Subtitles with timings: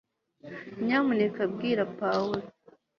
[0.85, 2.45] nyamuneka bwira pawulo